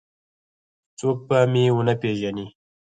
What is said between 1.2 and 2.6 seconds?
به مې ونه پېژني.